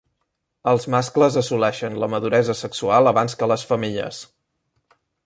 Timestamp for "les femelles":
3.53-4.23